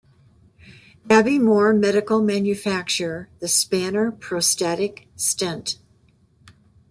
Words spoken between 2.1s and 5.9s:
manufacture The Spanner Prostatic stent.